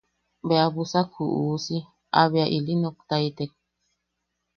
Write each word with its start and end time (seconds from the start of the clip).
Bea 0.47 0.67
busak 0.73 1.07
ju 1.15 1.25
uusi 1.41 1.77
a 2.19 2.21
bea 2.31 2.47
ili 2.57 2.73
noktaitek. 2.83 3.51